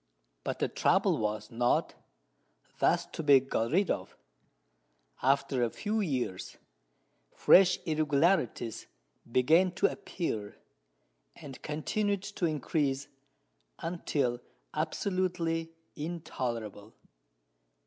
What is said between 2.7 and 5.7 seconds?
thus to be got rid of. After a